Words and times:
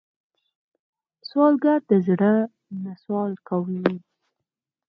سوالګر 1.27 1.79
د 1.91 1.93
زړه 2.07 2.33
نه 2.83 2.93
سوال 3.03 3.31
کوي 3.47 3.85